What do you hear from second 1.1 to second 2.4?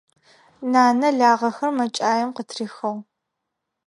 лагъэхэр мэкӀаем